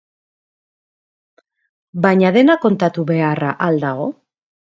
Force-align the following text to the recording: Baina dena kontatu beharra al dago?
Baina 2.07 2.33
dena 2.39 2.57
kontatu 2.65 3.07
beharra 3.13 3.53
al 3.69 3.79
dago? 3.87 4.11